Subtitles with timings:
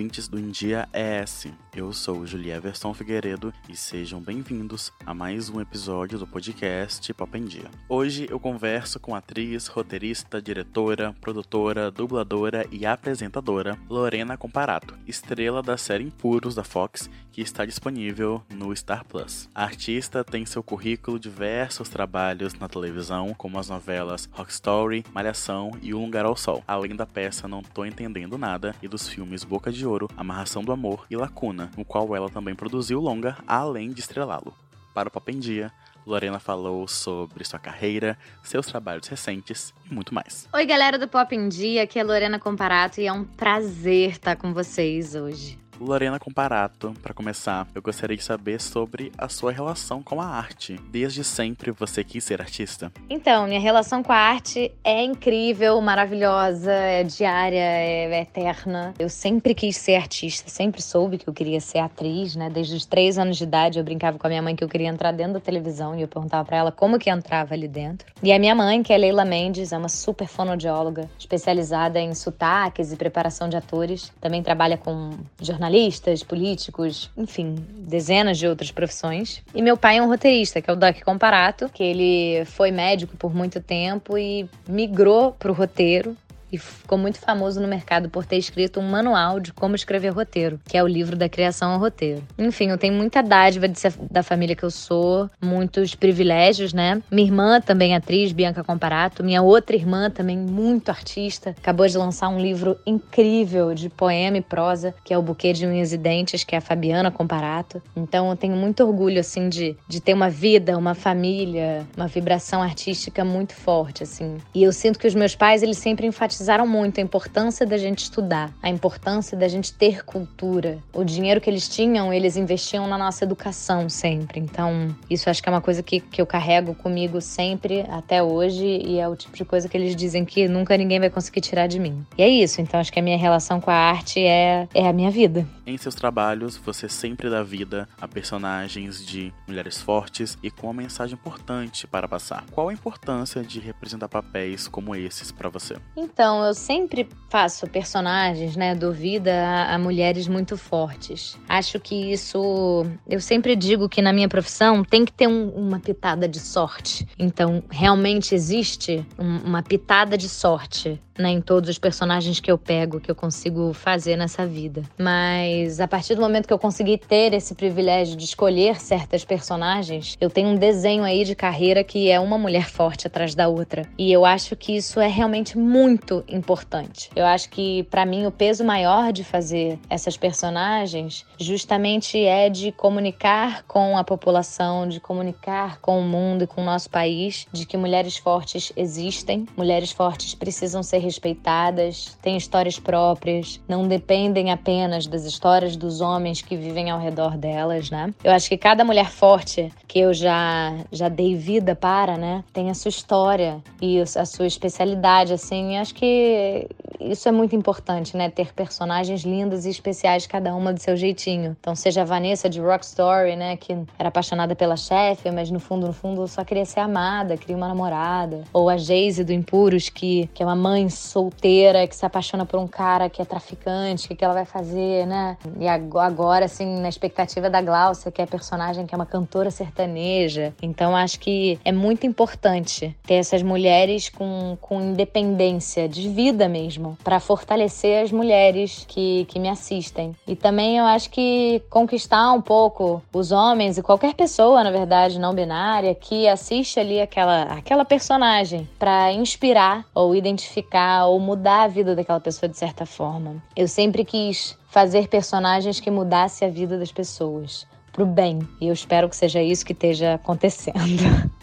[0.00, 1.48] ouvintes do India ES.
[1.76, 7.36] Eu sou Julia Everson Figueiredo e sejam bem-vindos a mais um episódio do podcast Pop
[7.36, 7.70] em Dia.
[7.86, 15.62] Hoje eu converso com a atriz, roteirista, diretora, produtora, dubladora e apresentadora Lorena Comparato, estrela
[15.62, 19.48] da série Impuros da Fox, que está disponível no Star Plus.
[19.54, 25.70] A artista tem seu currículo diversos trabalhos na televisão, como as novelas Rock Story, Malhação
[25.82, 29.44] e Um Lugar ao Sol, além da peça Não Tô Entendendo Nada e dos filmes
[29.44, 33.90] Boca de Ouro, Amarração do Amor e Lacuna no qual ela também produziu longa, além
[33.90, 34.54] de estrelá-lo.
[34.94, 35.72] Para o Papo em Dia,
[36.06, 40.48] Lorena falou sobre sua carreira, seus trabalhos recentes e muito mais.
[40.52, 44.36] Oi, galera do Pop em Dia, aqui é Lorena Comparato e é um prazer estar
[44.36, 45.58] com vocês hoje.
[45.80, 50.78] Lorena Comparato, para começar, eu gostaria de saber sobre a sua relação com a arte.
[50.90, 52.92] Desde sempre você quis ser artista?
[53.08, 58.92] Então, minha relação com a arte é incrível, maravilhosa, é diária, é eterna.
[58.98, 62.50] Eu sempre quis ser artista, sempre soube que eu queria ser atriz, né?
[62.50, 64.88] Desde os três anos de idade eu brincava com a minha mãe que eu queria
[64.88, 68.12] entrar dentro da televisão e eu perguntava para ela como que entrava ali dentro.
[68.22, 72.92] E a minha mãe, que é Leila Mendes, é uma super fonoaudióloga, especializada em sotaques
[72.92, 74.12] e preparação de atores.
[74.20, 79.42] Também trabalha com jornalismo jornalistas, políticos, enfim, dezenas de outras profissões.
[79.54, 83.16] E meu pai é um roteirista, que é o Duck Comparato, que ele foi médico
[83.16, 86.16] por muito tempo e migrou para o roteiro
[86.52, 90.60] e ficou muito famoso no mercado por ter escrito um manual de como escrever roteiro,
[90.66, 92.22] que é o livro da criação ao roteiro.
[92.38, 97.02] Enfim, eu tenho muita dádiva de ser da família que eu sou, muitos privilégios, né?
[97.10, 101.96] Minha irmã também é atriz, Bianca Comparato, minha outra irmã também muito artista, acabou de
[101.96, 105.98] lançar um livro incrível de poema e prosa, que é o Buquê de Unhas e
[105.98, 107.82] Dentes, que é a Fabiana Comparato.
[107.94, 112.62] Então eu tenho muito orgulho assim de, de ter uma vida, uma família, uma vibração
[112.62, 114.38] artística muito forte assim.
[114.54, 117.76] E eu sinto que os meus pais, eles sempre enfatizaram enfatizaram muito a importância da
[117.76, 120.78] gente estudar, a importância da gente ter cultura.
[120.94, 124.40] O dinheiro que eles tinham, eles investiam na nossa educação sempre.
[124.40, 128.64] Então, isso acho que é uma coisa que, que eu carrego comigo sempre, até hoje,
[128.64, 131.66] e é o tipo de coisa que eles dizem que nunca ninguém vai conseguir tirar
[131.66, 132.06] de mim.
[132.16, 134.92] E é isso, então acho que a minha relação com a arte é, é a
[134.94, 135.46] minha vida.
[135.66, 140.74] Em seus trabalhos, você sempre dá vida a personagens de mulheres fortes e com uma
[140.74, 142.44] mensagem importante para passar.
[142.50, 145.76] Qual a importância de representar papéis como esses para você?
[145.96, 151.36] Então, então, eu sempre faço personagens, né, dou vida a, a, mulheres muito fortes.
[151.48, 152.86] Acho que isso.
[153.08, 157.06] Eu sempre digo que na minha profissão tem que ter um, uma pitada de sorte.
[157.18, 162.58] Então, realmente existe um, uma pitada de sorte né, em todos os personagens que eu
[162.58, 164.82] pego, que eu consigo fazer nessa vida.
[164.98, 170.16] Mas a partir do momento que eu consegui ter esse privilégio de escolher certas personagens,
[170.20, 173.86] eu tenho um desenho aí de carreira que é uma mulher forte atrás da outra.
[173.98, 177.10] E eu acho que isso é realmente muito importante.
[177.14, 182.72] Eu acho que para mim o peso maior de fazer essas personagens justamente é de
[182.72, 187.66] comunicar com a população, de comunicar com o mundo e com o nosso país, de
[187.66, 195.06] que mulheres fortes existem, mulheres fortes precisam ser respeitadas, têm histórias próprias, não dependem apenas
[195.06, 198.12] das histórias dos homens que vivem ao redor delas, né?
[198.22, 202.70] Eu acho que cada mulher forte que eu já já dei vida para, né, tem
[202.70, 205.74] a sua história e a sua especialidade, assim.
[205.74, 206.79] E acho que 而。
[206.98, 208.30] Isso é muito importante, né?
[208.30, 211.56] Ter personagens lindas e especiais, cada uma do seu jeitinho.
[211.60, 213.56] Então, seja a Vanessa de Rock Story, né?
[213.56, 217.56] Que era apaixonada pela chefe, mas no fundo, no fundo, só queria ser amada, queria
[217.56, 218.42] uma namorada.
[218.52, 222.58] Ou a Jayce do Impuros, que, que é uma mãe solteira, que se apaixona por
[222.58, 225.36] um cara que é traficante, o que, que ela vai fazer, né?
[225.58, 230.54] E agora, assim, na expectativa da Glaucia, que é personagem que é uma cantora sertaneja.
[230.62, 236.79] Então, acho que é muito importante ter essas mulheres com, com independência de vida mesmo
[237.02, 240.14] para fortalecer as mulheres que, que me assistem.
[240.26, 245.18] E também eu acho que conquistar um pouco os homens e qualquer pessoa, na verdade,
[245.18, 251.68] não binária, que assiste ali aquela, aquela personagem para inspirar ou identificar ou mudar a
[251.68, 253.42] vida daquela pessoa de certa forma.
[253.56, 258.40] Eu sempre quis fazer personagens que mudassem a vida das pessoas pro bem.
[258.60, 261.30] E eu espero que seja isso que esteja acontecendo.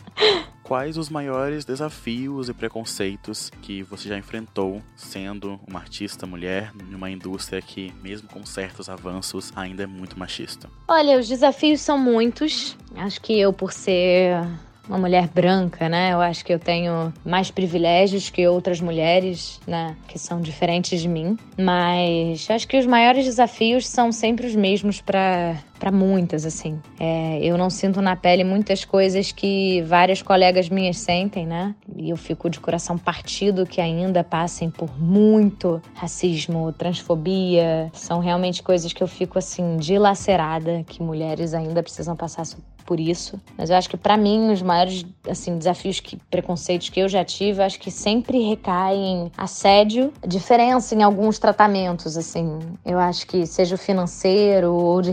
[0.68, 7.10] quais os maiores desafios e preconceitos que você já enfrentou sendo uma artista mulher numa
[7.10, 10.70] indústria que, mesmo com certos avanços, ainda é muito machista?
[10.88, 12.78] Olha, os desafios são muitos.
[12.96, 14.46] Acho que eu, por ser
[14.88, 16.14] uma mulher branca, né?
[16.14, 19.96] Eu acho que eu tenho mais privilégios que outras mulheres, né?
[20.08, 21.38] Que são diferentes de mim.
[21.58, 26.80] Mas acho que os maiores desafios são sempre os mesmos para para muitas, assim.
[27.00, 31.76] É, eu não sinto na pele muitas coisas que várias colegas minhas sentem, né?
[31.96, 37.90] E eu fico de coração partido que ainda passem por muito racismo, transfobia.
[37.94, 42.46] São realmente coisas que eu fico, assim, dilacerada, que mulheres ainda precisam passar
[42.88, 43.40] por isso.
[43.58, 47.24] Mas eu acho que para mim os maiores assim desafios que preconceitos que eu já
[47.24, 52.60] tive, acho que sempre recaem em assédio, diferença em alguns tratamentos assim.
[52.86, 55.12] Eu acho que seja o financeiro ou de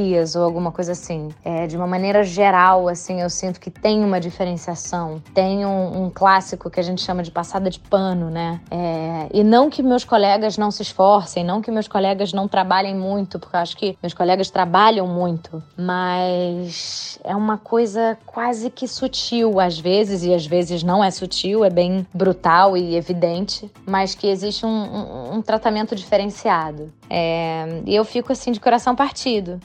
[0.00, 1.28] regalias ou alguma coisa assim.
[1.44, 5.22] É, de uma maneira geral, assim, eu sinto que tem uma diferenciação.
[5.34, 8.60] Tem um, um clássico que a gente chama de passada de pano, né?
[8.70, 12.94] É, e não que meus colegas não se esforcem, não que meus colegas não trabalhem
[12.94, 18.88] muito, porque eu acho que meus colegas trabalham muito, mas é uma coisa quase que
[18.88, 24.14] sutil às vezes, e às vezes não é sutil, é bem brutal e evidente, mas
[24.14, 26.92] que existe um, um, um tratamento diferenciado.
[27.12, 29.58] É, e eu fico assim de coração partido.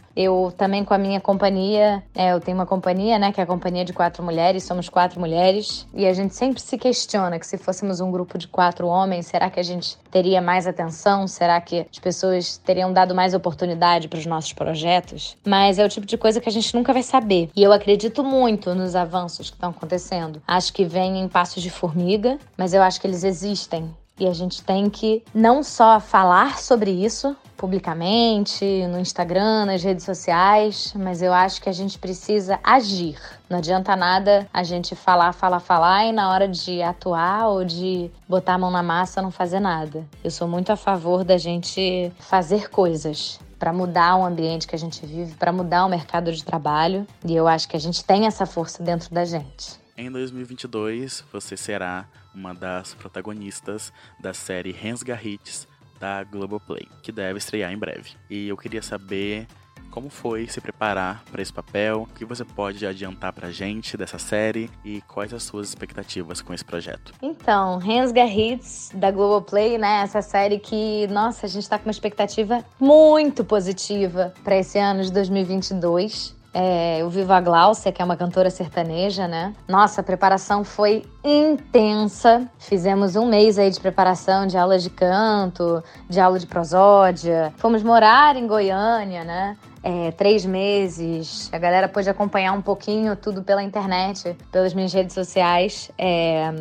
[0.58, 3.84] Também com a minha companhia, é, eu tenho uma companhia, né, que é a companhia
[3.84, 8.00] de quatro mulheres, somos quatro mulheres, e a gente sempre se questiona que se fôssemos
[8.00, 11.28] um grupo de quatro homens, será que a gente teria mais atenção?
[11.28, 15.38] Será que as pessoas teriam dado mais oportunidade para os nossos projetos?
[15.46, 17.50] Mas é o tipo de coisa que a gente nunca vai saber.
[17.56, 20.42] E eu acredito muito nos avanços que estão acontecendo.
[20.48, 23.94] Acho que vêm em passos de formiga, mas eu acho que eles existem.
[24.20, 30.06] E a gente tem que não só falar sobre isso publicamente, no Instagram, nas redes
[30.06, 33.18] sociais, mas eu acho que a gente precisa agir.
[33.50, 38.12] Não adianta nada a gente falar, falar, falar e na hora de atuar ou de
[38.28, 40.06] botar a mão na massa não fazer nada.
[40.24, 44.80] Eu sou muito a favor da gente fazer coisas para mudar o ambiente que a
[44.80, 47.08] gente vive, para mudar o mercado de trabalho.
[47.26, 49.85] E eu acho que a gente tem essa força dentro da gente.
[49.98, 57.38] Em 2022, você será uma das protagonistas da série Rensga Hits da Globoplay, que deve
[57.38, 58.12] estrear em breve.
[58.30, 59.48] E eu queria saber
[59.90, 62.02] como foi se preparar para esse papel?
[62.02, 66.42] O que você pode adiantar para a gente dessa série e quais as suas expectativas
[66.42, 67.14] com esse projeto?
[67.22, 70.02] Então, Rensga Hits da Globoplay, né?
[70.02, 75.02] Essa série que, nossa, a gente está com uma expectativa muito positiva para esse ano
[75.02, 76.36] de 2022.
[76.58, 77.42] É, eu vivo a
[77.92, 79.54] que é uma cantora sertaneja, né?
[79.68, 82.50] Nossa, a preparação foi intensa.
[82.58, 87.54] Fizemos um mês aí de preparação de aula de canto, de aula de prosódia.
[87.58, 89.58] Fomos morar em Goiânia, né?
[89.84, 91.50] É, três meses.
[91.52, 95.92] A galera pôde acompanhar um pouquinho tudo pela internet, pelas minhas redes sociais.
[95.98, 96.54] É,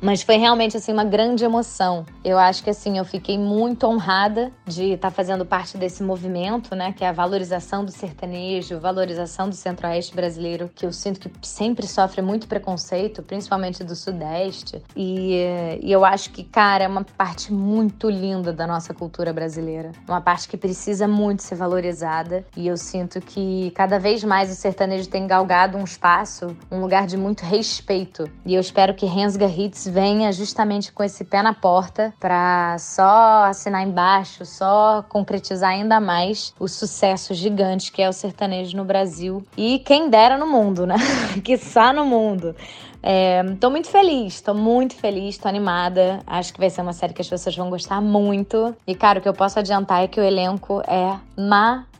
[0.00, 2.04] mas foi realmente assim uma grande emoção.
[2.24, 6.74] Eu acho que assim eu fiquei muito honrada de estar tá fazendo parte desse movimento,
[6.74, 11.30] né, que é a valorização do sertanejo, valorização do centro-oeste brasileiro, que eu sinto que
[11.46, 14.82] sempre sofre muito preconceito, principalmente do sudeste.
[14.96, 19.92] E, e eu acho que, cara, é uma parte muito linda da nossa cultura brasileira,
[20.08, 22.44] uma parte que precisa muito ser valorizada.
[22.56, 27.06] E eu sinto que cada vez mais o sertanejo tem galgado um espaço, um lugar
[27.06, 28.28] de muito respeito.
[28.44, 29.46] E eu espero que Rensga
[29.86, 36.54] Venha justamente com esse pé na porta para só assinar embaixo, só concretizar ainda mais
[36.58, 40.96] o sucesso gigante que é o sertanejo no Brasil e quem dera no mundo, né?
[41.44, 42.54] que só no mundo.
[43.02, 46.20] É, tô muito feliz, tô muito feliz, tô animada.
[46.26, 48.74] Acho que vai ser uma série que as pessoas vão gostar muito.
[48.86, 51.91] E, cara, o que eu posso adiantar é que o elenco é maravilhoso.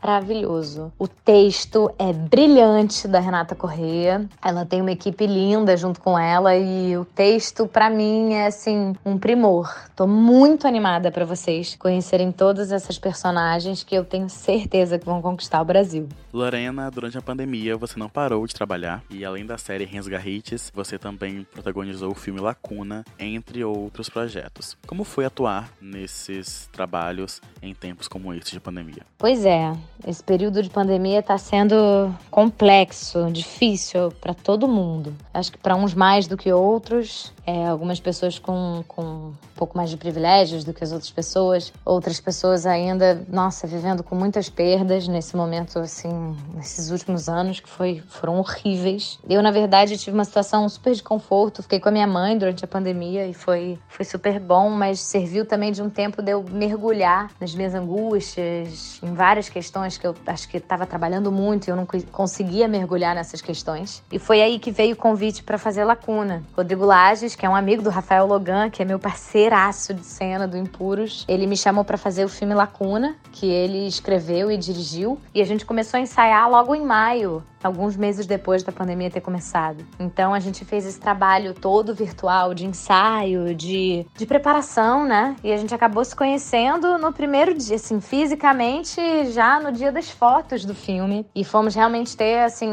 [0.97, 4.29] O texto é brilhante da Renata Corrêa.
[4.43, 8.93] Ela tem uma equipe linda junto com ela e o texto, para mim, é assim,
[9.05, 9.69] um primor.
[9.95, 15.21] Tô muito animada para vocês conhecerem todas essas personagens que eu tenho certeza que vão
[15.21, 16.07] conquistar o Brasil.
[16.31, 20.93] Lorena, durante a pandemia, você não parou de trabalhar e além da série Rensgarrites, você
[20.93, 24.77] você também protagonizou o filme Lacuna, entre outros projetos.
[24.85, 29.03] Como foi atuar nesses trabalhos em tempos como este de pandemia?
[29.17, 29.73] Pois é,
[30.05, 35.13] esse período de pandemia está sendo complexo, difícil para todo mundo.
[35.33, 39.77] Acho que para uns mais do que outros, é, algumas pessoas com, com um pouco
[39.77, 44.49] mais de privilégios do que as outras pessoas, outras pessoas ainda, nossa, vivendo com muitas
[44.49, 49.19] perdas nesse momento, assim, nesses últimos anos que foi, foram horríveis.
[49.29, 51.63] Eu, na verdade, tive uma situação super de conforto.
[51.63, 55.45] Fiquei com a minha mãe durante a pandemia e foi, foi super bom, mas serviu
[55.45, 60.15] também de um tempo de eu mergulhar nas minhas angústias, em várias questões que eu
[60.27, 64.03] acho que estava trabalhando muito e eu não conseguia mergulhar nessas questões.
[64.11, 66.43] E foi aí que veio o convite para fazer Lacuna.
[66.55, 70.47] Rodrigo Lages, que é um amigo do Rafael Logan, que é meu parceiraço de cena
[70.47, 75.19] do Impuros, ele me chamou para fazer o filme Lacuna, que ele escreveu e dirigiu,
[75.33, 79.21] e a gente começou a ensaiar logo em maio alguns meses depois da pandemia ter
[79.21, 79.85] começado.
[79.99, 85.35] Então a gente fez esse trabalho todo virtual de ensaio, de, de preparação, né?
[85.43, 88.99] E a gente acabou se conhecendo no primeiro dia, assim, fisicamente,
[89.31, 91.25] já no dia das fotos do filme.
[91.35, 92.71] E fomos realmente ter, assim,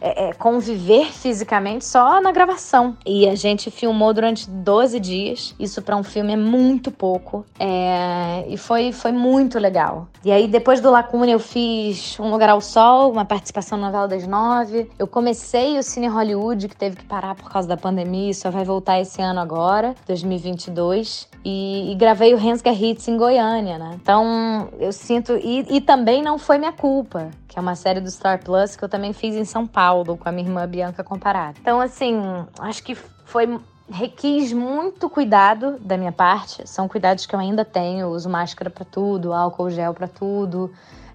[0.00, 2.96] é, é, conviver fisicamente só na gravação.
[3.04, 5.54] E a gente filmou durante 12 dias.
[5.58, 7.44] Isso para um filme é muito pouco.
[7.58, 10.08] É, e foi, foi muito legal.
[10.24, 14.08] E aí, depois do Lacuna, eu fiz Um Lugar ao Sol, uma participação na novela
[14.08, 14.90] das nove.
[14.98, 18.64] Eu comecei o Cine Hollywood, que teve que parar por causa da pandemia, só vai
[18.64, 21.28] voltar esse ano agora, 2022.
[21.44, 23.98] E, e gravei o Rensga Hits em Goiânia, né?
[24.00, 25.36] Então, eu sinto.
[25.36, 28.84] E, e também não foi minha culpa que é uma série do Star Plus que
[28.84, 31.56] eu também fiz em São Paulo com a minha irmã Bianca Comparada.
[31.60, 32.16] Então, assim,
[32.60, 33.60] acho que foi
[33.90, 36.66] requis muito cuidado da minha parte.
[36.68, 38.02] São cuidados que eu ainda tenho.
[38.02, 40.72] Eu uso máscara para tudo, álcool gel para tudo.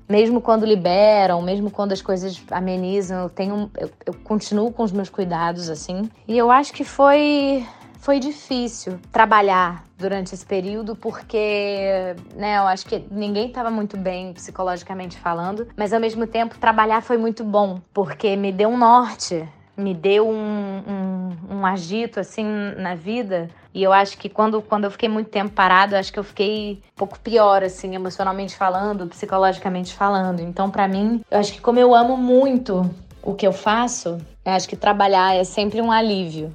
[0.08, 4.92] Mesmo quando liberam, mesmo quando as coisas amenizam, eu tenho, eu, eu continuo com os
[4.92, 6.10] meus cuidados assim.
[6.28, 7.66] E eu acho que foi
[8.00, 14.32] foi difícil trabalhar durante esse período porque, né, eu acho que ninguém estava muito bem
[14.32, 19.48] psicologicamente falando, mas ao mesmo tempo trabalhar foi muito bom porque me deu um norte
[19.78, 21.05] me deu um, um,
[21.50, 22.46] um, agito assim
[22.78, 23.50] na vida.
[23.74, 26.82] E eu acho que quando, quando eu fiquei muito tempo parado, acho que eu fiquei
[26.94, 30.40] um pouco pior, assim, emocionalmente falando, psicologicamente falando.
[30.40, 32.90] Então, para mim, eu acho que como eu amo muito
[33.22, 36.54] o que eu faço, eu acho que trabalhar é sempre um alívio.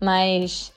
[0.00, 0.72] Mas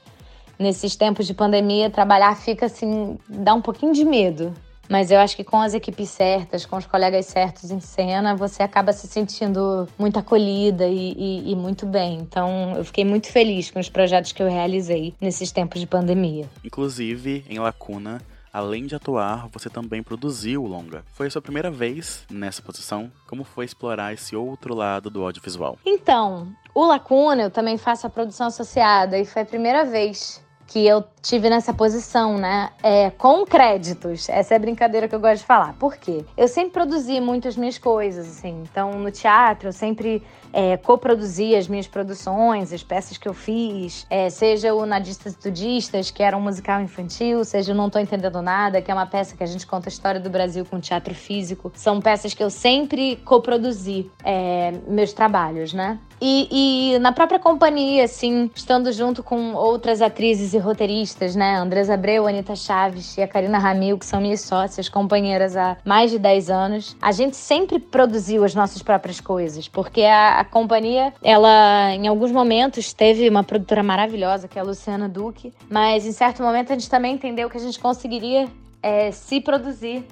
[0.57, 4.53] nesses tempos de pandemia, trabalhar fica assim, dá um pouquinho de medo.
[4.93, 8.61] Mas eu acho que com as equipes certas, com os colegas certos em cena, você
[8.61, 12.19] acaba se sentindo muito acolhida e, e, e, muito bem.
[12.19, 16.47] Então, eu fiquei muito feliz com os projetos que eu realizei nesses tempos de pandemia.
[16.63, 18.21] Inclusive, em Lacuna,
[18.53, 21.03] além de atuar, você também produziu o longa.
[21.11, 23.11] Foi a sua primeira vez nessa posição?
[23.27, 25.75] Como foi explorar esse outro lado do audiovisual?
[25.83, 30.85] Então, o Lacuna eu também faço a produção associada e foi a primeira vez que
[30.85, 32.69] eu tive nessa posição, né?
[32.81, 34.27] É, com créditos.
[34.27, 35.73] Essa é a brincadeira que eu gosto de falar.
[35.73, 36.25] Por quê?
[36.35, 38.63] Eu sempre produzi muito as minhas coisas, assim.
[38.69, 44.05] Então, no teatro, eu sempre é, coproduzi as minhas produções, as peças que eu fiz.
[44.09, 47.99] É, seja o Nadistas e Tudistas, que era um musical infantil, seja o Não Tô
[47.99, 50.79] Entendendo Nada, que é uma peça que a gente conta a história do Brasil com
[50.79, 51.71] teatro físico.
[51.75, 55.99] São peças que eu sempre coproduzi é, meus trabalhos, né?
[56.21, 61.55] E, e, na própria companhia, assim, estando junto com outras atrizes e roteiristas, né?
[61.57, 66.11] Andresa Abreu, Anitta Chaves e a Karina Ramil, que são minhas sócias, companheiras há mais
[66.11, 71.13] de 10 anos, a gente sempre produziu as nossas próprias coisas, porque a, a companhia,
[71.21, 76.11] ela, em alguns momentos, teve uma produtora maravilhosa, que é a Luciana Duque, mas em
[76.11, 78.47] certo momento a gente também entendeu que a gente conseguiria
[78.81, 80.05] é, se produzir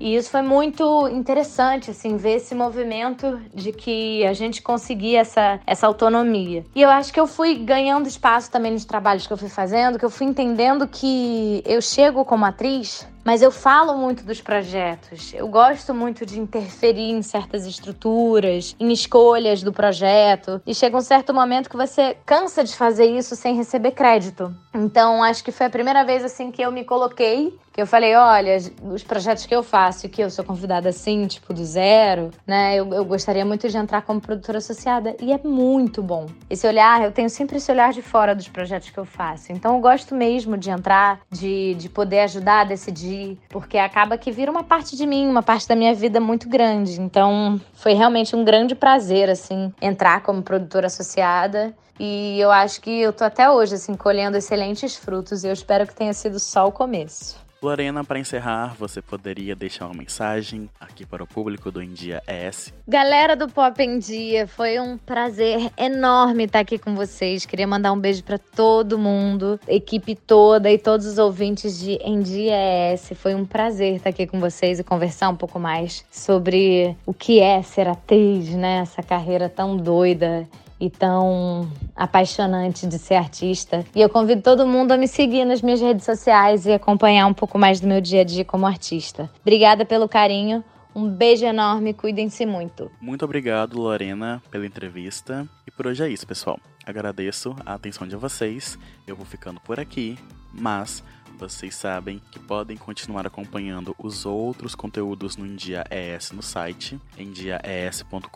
[0.00, 5.60] e isso foi muito interessante, assim, ver esse movimento de que a gente conseguia essa,
[5.66, 6.64] essa autonomia.
[6.74, 9.98] E eu acho que eu fui ganhando espaço também nos trabalhos que eu fui fazendo,
[9.98, 15.32] que eu fui entendendo que eu chego como atriz mas eu falo muito dos projetos.
[15.34, 20.60] Eu gosto muito de interferir em certas estruturas, em escolhas do projeto.
[20.66, 24.54] E chega um certo momento que você cansa de fazer isso sem receber crédito.
[24.74, 28.14] Então, acho que foi a primeira vez assim que eu me coloquei, que eu falei,
[28.14, 32.76] olha, os projetos que eu faço, que eu sou convidada assim, tipo do zero, né?
[32.76, 36.26] Eu, eu gostaria muito de entrar como produtora associada e é muito bom.
[36.48, 39.52] Esse olhar, eu tenho sempre esse olhar de fora dos projetos que eu faço.
[39.52, 43.09] Então, eu gosto mesmo de entrar, de, de poder ajudar a decidir
[43.48, 47.00] porque acaba que vira uma parte de mim, uma parte da minha vida muito grande.
[47.00, 51.74] Então, foi realmente um grande prazer, assim, entrar como produtora associada.
[51.98, 55.86] E eu acho que eu tô até hoje, assim, colhendo excelentes frutos e eu espero
[55.86, 57.38] que tenha sido só o começo.
[57.62, 62.22] Lorena, para encerrar, você poderia deixar uma mensagem aqui para o público do Em Dia
[62.26, 62.72] ES?
[62.88, 67.44] Galera do Pop em Dia, foi um prazer enorme estar aqui com vocês.
[67.44, 72.20] Queria mandar um beijo para todo mundo, equipe toda e todos os ouvintes de Em
[72.20, 73.12] Dia ES.
[73.16, 77.40] Foi um prazer estar aqui com vocês e conversar um pouco mais sobre o que
[77.40, 78.78] é ser atriz, né?
[78.78, 80.48] Essa carreira tão doida
[80.80, 83.84] e tão apaixonante de ser artista.
[83.94, 87.34] E eu convido todo mundo a me seguir nas minhas redes sociais e acompanhar um
[87.34, 89.30] pouco mais do meu dia a dia como artista.
[89.42, 90.64] Obrigada pelo carinho.
[90.94, 92.90] Um beijo enorme, cuidem-se muito.
[93.00, 95.46] Muito obrigado, Lorena, pela entrevista.
[95.66, 96.58] E por hoje é isso, pessoal.
[96.84, 98.76] Agradeço a atenção de vocês.
[99.06, 100.18] Eu vou ficando por aqui,
[100.52, 101.04] mas
[101.40, 108.28] vocês sabem que podem continuar acompanhando os outros conteúdos no India ES no site, endiaes.com.br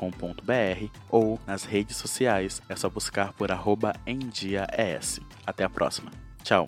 [1.11, 5.21] ou nas redes sociais, é só buscar por arroba endiaes.
[5.47, 6.11] Até a próxima.
[6.43, 6.67] Tchau!